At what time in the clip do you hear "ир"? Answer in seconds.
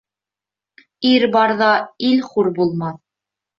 1.09-1.27